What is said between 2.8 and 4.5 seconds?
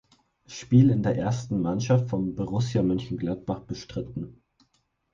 Mönchengladbach bestritten.